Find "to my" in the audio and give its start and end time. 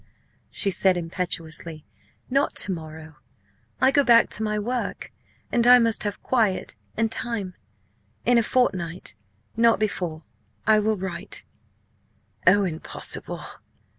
4.31-4.57